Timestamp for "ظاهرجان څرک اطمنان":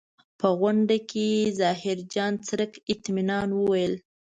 1.59-3.49